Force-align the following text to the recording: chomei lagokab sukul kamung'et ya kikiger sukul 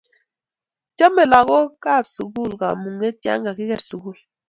chomei 0.97 1.29
lagokab 1.31 2.05
sukul 2.15 2.51
kamung'et 2.61 3.17
ya 3.25 3.33
kikiger 3.43 3.81
sukul 3.89 4.17